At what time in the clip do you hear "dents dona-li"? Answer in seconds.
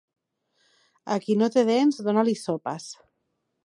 1.71-2.37